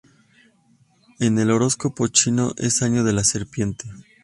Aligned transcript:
En 1.19 1.37
el 1.37 1.51
horóscopo 1.51 2.07
chino 2.07 2.53
es 2.57 2.81
Año 2.81 3.03
de 3.03 3.13
la 3.13 3.23
Serpiente. 3.23 3.85